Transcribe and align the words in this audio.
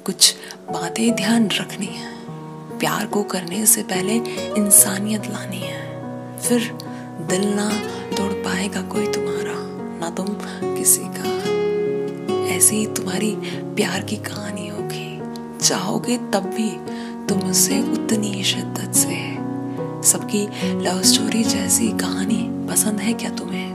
कुछ 0.05 0.36
बातें 0.71 1.16
ध्यान 1.16 1.50
रखनी 1.50 1.86
है। 1.86 2.13
प्यार 2.79 3.07
को 3.07 3.23
करने 3.23 3.65
से 3.65 3.83
पहले 3.83 4.15
इंसानियत 4.57 5.21
लानी 5.25 5.59
है। 5.59 5.81
फिर 6.39 6.59
दिल 7.29 7.41
ना 7.43 7.70
तोड़ 8.15 8.33
पाएगा 8.33 8.81
कोई 8.81 9.07
तुम्हारा, 9.07 9.55
ना 9.99 10.09
तुम 10.09 10.27
किसी 10.77 11.01
का। 11.04 11.29
ऐसी 12.55 12.86
तुम्हारी 12.86 13.36
प्यार 13.51 14.01
की 14.01 14.15
कहानी 14.15 14.68
चाहोगे 15.62 16.18
तब 16.33 16.43
भी 16.56 16.70
तुम 17.28 17.50
उसे 17.50 17.82
उतनी 17.93 18.32
ही 18.32 18.43
शिद्दत 18.43 18.93
से। 18.96 19.18
सबकी 20.10 20.47
लव 20.83 21.02
स्टोरी 21.02 21.43
जैसी 21.43 21.88
कहानी 21.97 22.42
पसंद 22.70 23.00
है 23.00 23.14
क्या 23.14 23.29
तुम्हें? 23.29 23.69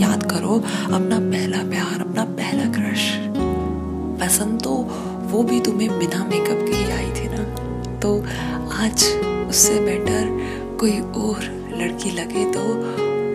याद 0.00 0.22
करो, 0.22 0.54
अपना 0.94 1.18
पहला 1.20 1.62
प्यार, 1.70 2.00
अपना 2.00 2.24
पहला 2.24 2.64
क्रश 2.72 3.10
पसंद 4.20 4.60
तो 4.62 4.74
वो 5.30 5.42
भी 5.42 5.60
तुम्हें 5.60 5.98
बिना 5.98 6.24
मेकअप 6.24 6.66
के 6.66 6.74
ही 6.74 6.90
आई 6.90 7.10
थी 7.12 7.28
ना। 7.28 7.44
तो 8.00 8.16
आज 8.74 9.04
उससे 9.48 9.78
बेटर 9.80 10.24
कोई 10.80 10.98
और 11.22 11.44
लड़की 11.72 12.10
लगे 12.10 12.44
तो 12.52 12.62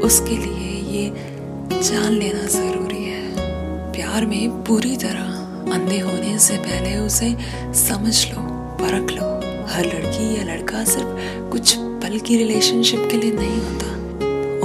उसके 0.08 0.38
लिए 0.38 0.70
ये 0.92 1.82
जान 1.82 2.12
लेना 2.12 2.46
ज़रूरी 2.48 3.04
है। 3.04 3.92
प्यार 3.94 4.26
में 4.26 4.64
पूरी 4.64 4.96
तरह। 4.98 5.41
अंधे 5.72 6.00
होने 6.00 6.40
से 6.40 6.58
पहले 6.58 6.98
उसे 6.98 7.38
समझ 7.74 8.28
लो, 8.32 8.42
परख 8.82 9.12
लो। 9.12 9.32
हर 9.72 9.86
लड़की 9.86 10.38
या 10.38 10.44
लड़का 10.44 10.84
सिर्फ़ 10.84 11.50
कुछ 11.52 11.76
पल 11.78 12.20
की 12.20 12.38
रिलेशनशिप 12.38 13.08
के 13.12 13.18
लिए 13.18 13.32
नहीं 13.32 13.58
होता। 13.58 13.88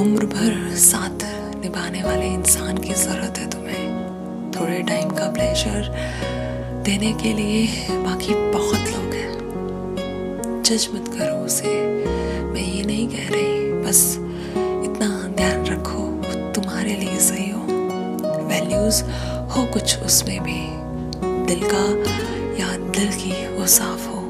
उम्र 0.03 0.27
भर 0.27 0.75
साथ 0.75 1.25
निभाने 1.63 2.03
वाले 2.03 2.27
इंसान 2.27 2.79
की 2.79 2.95
ज़रूरत 2.95 3.39
है 3.39 3.51
तुम्हें। 3.51 3.87
थोड़े 4.53 4.83
टाइम 4.83 5.11
का 5.11 5.31
प्लेजर 5.31 5.93
देने 6.87 7.13
के 7.13 7.33
लिए 7.33 7.67
बाकी 7.91 8.35
बहुत 8.35 8.81
लोग 8.81 9.13
हैं। 9.15 10.63
जज 10.67 10.89
मत 10.95 11.09
करो 11.09 11.45
उसे। 11.45 11.69
मैं 12.45 12.75
ये 12.75 12.85
नहीं 12.85 13.09
कह 13.09 13.29
रही, 13.31 13.73
बस 13.73 14.17
इतना 14.59 15.35
ध्यान 15.37 15.67
रखो 15.67 16.23
तुम्हारे 16.53 16.97
लिए 16.97 17.17
सही 17.17 17.51
हो। 17.51 17.61
वैल्यूज़ 18.49 19.05
हो 19.51 19.67
कुछ 19.67 19.99
उसमें 19.99 20.41
भी। 20.41 20.76
दिल 21.47 21.61
का 21.65 21.85
या 22.61 22.77
दिल 22.91 23.11
की 23.13 23.47
वो 23.57 23.67
साफ़ 23.67 24.07
हो। 24.09 24.21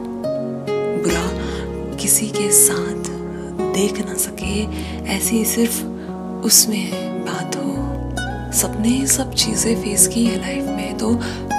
बुरा 1.03 1.97
किसी 1.97 2.27
के 2.28 2.50
साथ 2.53 3.09
देख 3.75 4.05
ना 4.06 4.14
सके, 4.14 4.62
ऐसी 5.12 5.44
सिर्फ़ 5.44 5.83
उसमें 6.47 7.25
बात 7.25 7.56
हो। 7.56 8.53
सबने 8.53 9.06
सब 9.06 9.33
चीज़ें 9.34 9.75
फेस 9.83 10.06
की 10.09 10.25
है 10.25 10.41
लाइफ 10.41 10.67
में 10.67 10.97
तो 10.98 11.14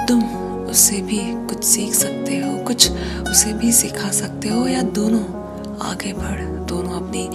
तुम 0.08 0.22
उससे 0.66 1.00
भी 1.02 1.18
कुछ 1.46 1.64
सीख 1.64 1.92
सकते 1.94 2.38
हो, 2.38 2.56
कुछ 2.58 2.90
उसे 3.30 3.52
भी 3.52 3.72
सिखा 3.72 4.10
सकते 4.10 4.48
हो, 4.48 4.66
या 4.66 4.82
दोनों 4.82 5.24
आगे 5.88 6.12
बढ़, 6.12 6.40
दोनों 6.68 7.00
अपनी 7.00 7.28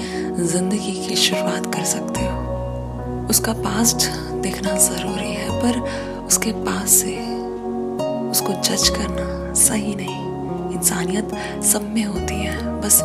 ज़िंदगी 0.43 1.07
की 1.07 1.15
शुरुआत 1.15 1.73
कर 1.75 1.83
सकते 1.83 2.21
हो। 2.21 3.27
उसका 3.29 3.53
पास्ट 3.53 4.09
देखना 4.41 4.75
ज़रूरी 4.79 5.33
है, 5.33 5.49
पर 5.61 5.79
उसके 6.25 6.51
पास 6.65 6.89
से 6.91 7.15
उसको 8.33 8.53
जज 8.63 8.87
करना 8.89 9.53
सही 9.53 9.95
नहीं। 9.95 10.21
इंसानियत 10.73 11.31
सब 11.63 11.89
में 11.93 12.03
होती 12.03 12.35
है, 12.35 12.55
बस 12.81 13.01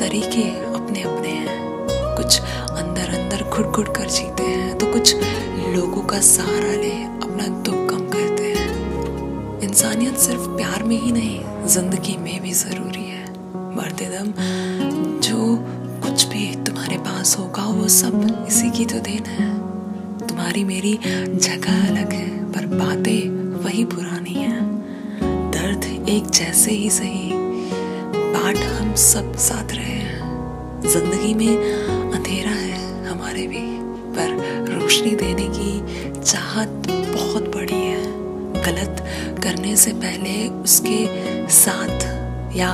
तरीके 0.00 0.42
अपने 0.74 1.02
अपने 1.02 1.28
हैं। 1.30 1.60
कुछ 2.16 2.40
अंदर 2.40 3.14
अंदर 3.18 3.42
घुट 3.44 3.66
घुट 3.66 3.96
कर 3.96 4.08
जीते 4.10 4.42
हैं 4.42 4.78
तो 4.78 4.86
कुछ 4.92 5.14
लोगों 5.74 6.02
का 6.02 6.20
सहारा 6.20 6.72
ले, 6.72 6.92
अपना 6.92 7.46
दुख 7.62 7.90
कम 7.90 8.08
करते 8.08 8.52
हैं। 8.52 9.60
इंसानियत 9.62 10.16
सिर्फ़ 10.18 10.48
प्यार 10.48 10.82
में 10.82 10.96
ही 11.00 11.12
नहीं, 11.12 11.66
ज़िंदगी 11.68 12.16
में 12.16 12.40
भी 12.42 12.52
ज़रूरी 12.54 13.04
है। 13.04 13.24
मरते 13.76 14.06
दम, 14.08 14.32
जो 15.20 15.38
कुछ 16.02 16.24
भी 16.26 16.54
तुम्हारे 16.64 16.98
पास 17.00 17.36
होगा, 17.38 17.64
वो 17.70 17.88
सब 17.90 18.46
इसी 18.48 18.70
की 18.70 18.84
तो 18.84 18.98
देन 19.00 19.26
है। 19.30 19.50
तुम्हारी 20.26 20.64
मेरी 20.64 20.98
जगह 21.04 21.88
अलग 21.88 22.12
है, 22.12 22.28
पर 22.52 22.66
बातें 22.76 23.41
वही 23.62 23.84
पुरानी 23.84 24.32
है। 24.32 24.60
दर्द 25.50 25.84
एक 26.08 26.30
जैसे 26.30 26.70
ही 26.70 26.90
सही। 26.90 27.30
बाट 28.14 28.56
हम 28.56 28.94
सब 28.94 29.36
साथ 29.36 29.72
रहे 29.72 29.98
हैं। 29.98 30.80
ज़िंदगी 30.82 31.34
में 31.34 31.56
अंधेरा 32.12 32.50
है 32.50 33.06
हमारे 33.06 33.46
भी, 33.46 33.62
पर 34.16 34.72
रोशनी 34.72 35.10
देने 35.10 35.46
की 35.50 36.22
चाहत 36.22 36.68
बहुत 36.88 37.54
बड़ी 37.56 37.74
है। 37.74 38.02
गलत 38.62 39.04
करने 39.44 39.76
से 39.76 39.92
पहले 39.92 40.48
उसके 40.48 41.48
साथ 41.48 42.56
या 42.56 42.72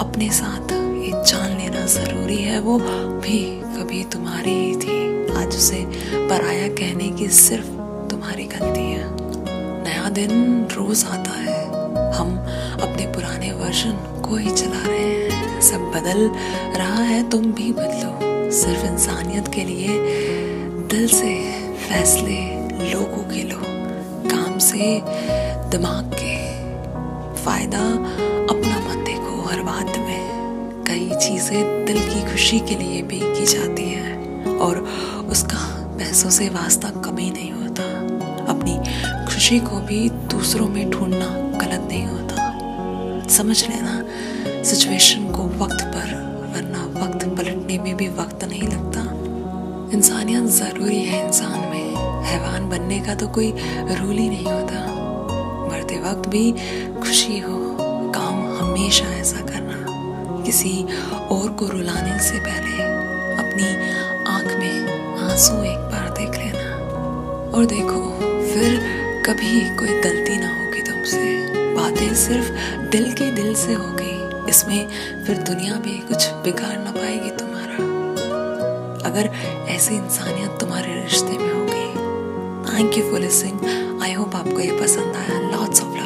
अपने 0.00 0.30
साथ 0.30 0.72
ये 0.72 1.12
जान 1.24 1.58
लेना 1.58 1.86
ज़रूरी 1.86 2.36
है। 2.36 2.60
वो 2.60 2.78
भी 2.78 3.44
कभी 3.76 4.04
तुम्हारी 4.04 4.54
ही 4.54 4.76
थी। 4.76 5.34
आज 5.34 5.56
उसे 5.56 5.84
पराया 6.14 6.68
कहने 6.68 7.10
की 7.10 7.28
सिर्फ़ 7.28 7.66
तुम्हारी 8.10 8.44
गलती 8.44 8.80
है। 8.80 9.15
नया 10.06 10.14
दिन 10.14 10.66
रोज 10.72 11.04
आता 11.04 11.30
है, 11.30 11.62
हम 12.14 12.28
अपने 12.82 13.06
पुराने 13.06 13.50
वर्जन 13.52 13.96
को 14.22 14.36
ही 14.36 14.50
चला 14.50 14.82
रहे 14.86 14.98
हैं। 14.98 15.60
सब 15.60 15.90
बदल 15.94 16.20
रहा 16.78 17.02
है, 17.02 17.28
तुम 17.30 17.52
भी 17.52 17.72
बदलो। 17.72 18.50
सिर्फ़ 18.52 18.84
इंसानियत 18.86 19.48
के 19.48 19.64
लिए 19.64 19.98
दिल 20.90 21.06
से 21.08 21.32
फैसले 21.88 22.38
लोगों 22.92 23.22
के 23.24 23.42
लो, 23.42 23.60
काम 24.30 24.58
से 24.58 25.00
दिमाग 25.70 26.14
के। 26.14 26.36
फ़ायदा 27.42 27.82
अपना 28.46 28.78
मत 28.78 29.04
देखो, 29.06 29.42
हर 29.42 29.62
बात 29.62 29.98
में 29.98 30.84
कई 30.86 31.10
चीज़ें 31.18 31.84
दिल 31.84 31.98
की 32.04 32.22
खुशी 32.30 32.60
के 32.60 32.74
लिए 32.74 33.02
भी 33.02 33.20
की 33.20 33.46
जाती 33.46 33.90
है, 33.90 34.58
और 34.58 34.78
उसका 35.30 35.66
पैसों 35.98 36.30
से 36.30 36.48
वास्ता 36.52 36.90
कमी 37.02 37.30
नहीं 37.30 37.52
होता। 37.52 37.94
अपनी 38.52 38.78
खुशी 39.36 39.58
को 39.58 39.80
भी 39.80 40.10
दूसरों 40.10 40.68
में 40.68 40.90
ढूंढना 40.90 41.26
गलत 41.58 41.88
नहीं 41.88 42.06
होता। 42.06 42.52
समझ 43.28 43.68
लेना 43.68 44.04
सिचुएशन 44.62 45.32
को 45.32 45.64
वक्त 45.64 45.84
पर, 45.84 46.06
वरना 46.54 47.00
वक्त 47.00 47.26
पलटने 47.26 47.78
में 47.78 47.96
भी 47.96 48.08
वक्त 48.08 48.44
नहीं 48.44 48.62
लगता। 48.62 49.00
इंसानियत 49.96 50.44
ज़रूरी 50.44 51.02
है 51.02 51.26
इंसान 51.26 51.58
में। 51.58 51.94
हैवान 52.24 52.68
बनने 52.68 53.00
का 53.00 53.14
तो 53.14 53.28
कोई 53.28 53.54
रूल 53.78 54.16
ही 54.16 54.28
नहीं 54.28 54.44
होता। 54.44 54.80
मरते 55.72 55.96
वक्त 55.96 56.28
भी 56.28 56.52
खुशी 57.00 57.38
हो, 57.38 57.76
काम 58.14 58.56
हमेशा 58.56 59.04
ऐसा 59.04 59.40
करना। 59.40 59.86
किसी 60.42 60.86
और 61.30 61.48
को 61.48 61.66
रुलाने 61.66 62.18
से 62.18 62.40
पहले 62.40 62.82
अपनी 63.42 63.76
आँख 64.24 64.46
में 64.46 64.94
आँसू 65.18 65.62
एक 65.62 65.78
बार 65.78 66.14
देख 66.18 66.30
लेना। 66.30 66.76
और 67.56 67.64
देखो, 67.64 68.16
फिर 68.20 68.95
कभी 69.26 69.76
कोई 69.76 69.88
गलती 69.88 70.36
ना 70.36 70.48
होगी 70.48 70.82
तुमसे। 70.82 71.46
बातें 71.74 72.14
सिर्फ़ 72.14 72.50
दिल 72.90 73.12
के 73.12 73.30
दिल 73.30 73.54
से 73.54 73.72
होगी। 73.72 74.48
इसमें 74.50 74.88
फिर 75.24 75.36
दुनिया 75.36 75.74
भी 75.74 75.98
कुछ 75.98 76.28
बिगाड़ 76.28 76.78
ना 76.78 76.90
पाएगी 76.90 77.30
तुम्हारा। 77.30 77.74
अगर 79.08 79.30
ऐसी 79.68 79.94
इंसानियत 79.94 80.50
तुम्हारे 80.60 81.02
रिश्ते 81.02 81.38
में 81.38 81.52
होगी। 81.52 81.92
Thank 82.72 82.98
you 82.98 83.10
for 83.10 83.20
listening 83.20 83.60
I 84.02 84.12
hope 84.12 84.34
आपको 84.34 84.60
ये 84.60 84.80
पसंद 84.80 85.16
आया। 85.16 85.50
Lots 85.50 85.82
of 85.82 85.96